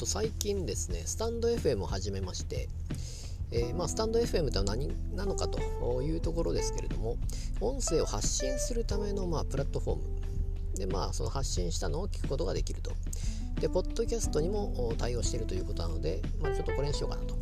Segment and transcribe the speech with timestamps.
[0.00, 2.68] と最近ですねスタンド FM を始めまして、
[3.52, 5.60] えー、まあ、スタンド FM とは何なのかと
[6.02, 7.18] いうところですけれども
[7.60, 10.02] 音声を発信するための、まあ、プラットフォーム。
[10.76, 12.92] でまあその発信したのを聞くことができると。
[13.60, 17.34] でポッドキャストにも対応しているということなので、まあ、ちょっとこれにしようかなと、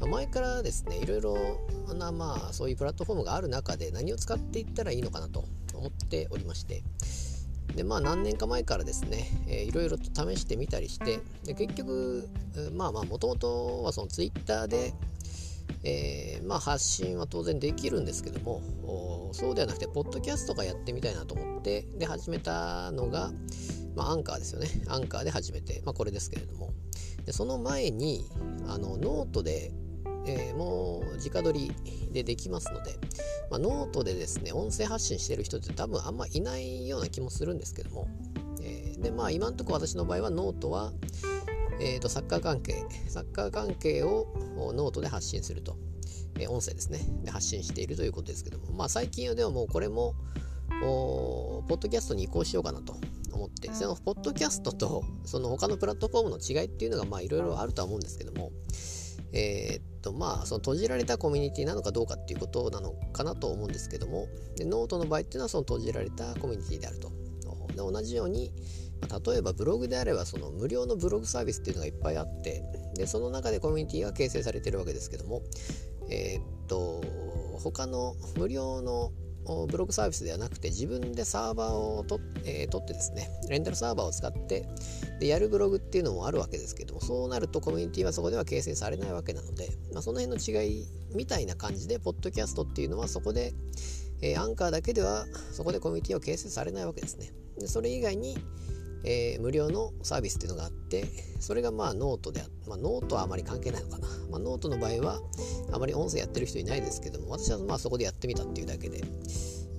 [0.00, 1.36] ま、前からですねいろいろ
[1.94, 6.82] なまあそういうプラットフォームがある中で何を使っていったらいいのかなと思っておりまして
[7.74, 12.28] でまあ何年か前からですね、えー、いろいろと試してみたりしてで結局
[12.74, 14.92] まあまあもともとはそのツイッターで、
[15.84, 23.30] えー、まあ発信は当然できるんですけどもそうではなくてポッドキャストがやってみたいなと思ってで始めたのが、
[23.96, 24.68] まあ、アンカーですよね。
[24.88, 26.70] アンカーで始めて、まあ、これですけれども。
[27.24, 28.26] でその前に
[28.66, 29.72] あのノートで
[30.26, 31.72] えー、もう直録り
[32.12, 32.92] でできますので、
[33.52, 38.08] まあ、ノートでですね音声発信してる人って多分あんまいないような気もするんですけども、
[38.62, 40.90] えー、でまあ今んとこ私の場合はノートは、
[41.78, 44.26] えーと、サッカー関係サッカー関係を
[44.74, 45.76] ノートで発信すると、
[46.38, 47.00] えー、音声ですね。
[47.24, 48.72] で発信しているということですけども。
[48.72, 50.14] まあ最近はではもうこれも
[50.80, 52.96] ポッドキャストに移行しようかなと。
[53.34, 58.52] 思ってそのポッドキャストとその他のプラットフォームの違いっていうのがまあいろいろあるとは思うんですけども
[59.32, 67.10] えー、っとまあその閉じられたコミュニティなのかどうかっていうことなのかなと思うんですけどもでノートの場合っていうのはその閉じられたコミュニティであると。
[67.72, 68.52] で同じように、
[69.26, 72.62] 例えばブログであればその無料のブログサービスっていうのがいっぱいあって
[72.94, 75.42] でその中でコミュニティが形成されてるわけですけども
[76.08, 77.02] えー、っと
[77.58, 79.12] 他の無料の
[79.44, 84.66] ブログサービスではなくて自分でサーバーをと、えー、取ってですねレンタルサーバーを使って
[85.20, 93.52] でやるブログっていうのもあるわけですけどもそうなるとコミュニティはそこでは形成されないわけなので、まあ、その辺の違いみたいな感じでポッドキャストっていうのはそこで、
[94.22, 97.32] えー、アンカーだけではそこでコミュニティは形成されないわけですね。
[97.58, 98.38] でそれ以外に
[99.04, 101.06] えー、無料のサービスっていうのがあって
[101.40, 105.20] それがまあノートであまあ、ノートはあまり関係ないのかな、まあ、ノートの場合は
[105.72, 109.02] あまり音声やってる人いないですけども私はまあそこでやってみたっていうだけで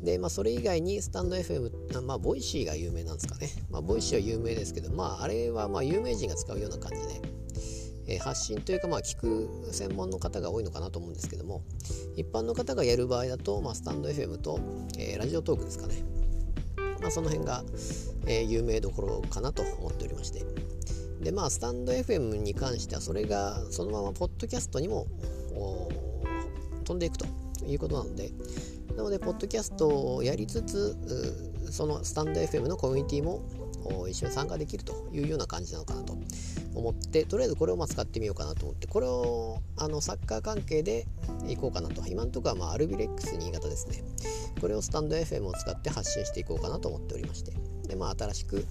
[0.04, 3.48] で、まあ、それ以外にスタンド FM、まあ、ボイシーが有名なんですかね。
[3.72, 11.64] まあ、ボイシーは有名ですけど、まあ、あれはまあ有名人が使うような感じで、え、発信というか、まあ、聞く専門の方が多いのかなと思うんですけども、
[12.18, 14.60] 一般の方がやる場合だと、まあ、スタンド FM と、
[14.98, 16.23] えー、ラジオトークですかね。
[17.04, 17.64] まあ、その辺が、
[18.26, 20.44] えー、有名どころかなと思っておりまして。
[21.22, 25.08] で、まあ、スタンド FM に関しては、それがそのままポッドキャストにも
[26.86, 27.26] 飛んでいくと
[27.68, 28.32] いうことなので、
[28.96, 30.96] なので、ポッドキャストをやりつつ、
[31.72, 33.42] そのスタンド FM のコミュニティも
[34.08, 36.16] 一緒に参加できるというような感じなのかなと
[36.76, 41.08] 思って、とりあえずこれをま使ってみようかなと思って、これをあのサッカー関係で
[41.48, 42.04] いこうかなと。
[42.08, 44.04] 今のところはまあアルビレックス新潟ですね。
[44.62, 47.52] これをスタンド FM を使って発信していこうかなと思っておりまして。
[47.88, 48.66] で、まあ新しく、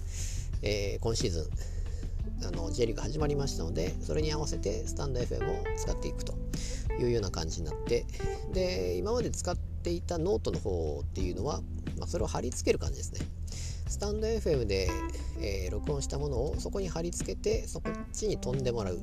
[0.61, 1.51] えー、今シーズ
[2.41, 6.33] ン、あの J リーグ始まりましたので、それに合わせてスタンド FM を使っていくと
[6.99, 8.05] いうような感じになって、
[8.53, 11.61] で、今まで使ってていたノートの方っていうのは、
[11.97, 13.19] まあ、それを貼り付ける感じですね。
[13.87, 14.89] スタンド FM で、
[15.39, 18.99] えー、録音したものをそこに貼り付けてそっちに飛んでもらう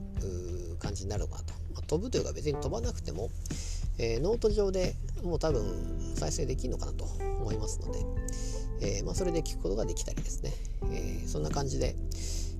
[0.80, 3.30] 感じになるのかなと、まあ、飛ぶというか別に飛ばなくても、
[3.98, 5.62] えー、ノート上でもう多分
[6.16, 8.00] 再生できるのかなと思いますので、
[8.98, 10.52] えー、まあ、それで聞くことができたりですね、
[10.90, 11.94] えそんな感じで、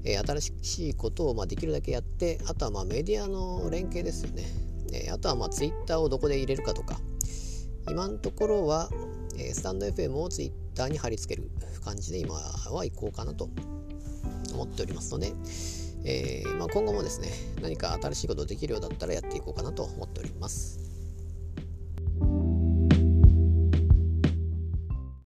[0.04, 4.44] え新しいことをまできるだけやってあとはまメディアの連携ですよね、
[4.92, 7.00] えあとはま Twitter をどこで入れるかとか
[7.88, 8.90] 今のところは、
[9.38, 11.50] えスタンド FM を Twitter に貼り付ける
[11.84, 13.48] 感じで今は行こうかなと
[14.52, 15.32] 思っておりますので、
[16.04, 17.28] えー、まあ、今後もですね
[17.62, 20.89] 何か新しいことできるようだったらやっていこうかなと思っております。